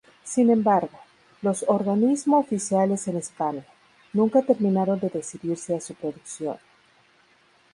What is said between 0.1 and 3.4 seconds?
Sin embargo, los organismo oficiales en